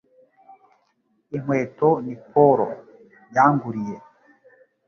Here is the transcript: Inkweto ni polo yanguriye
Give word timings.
Inkweto 1.35 1.89
ni 2.05 2.15
polo 2.31 2.67
yanguriye 3.35 3.97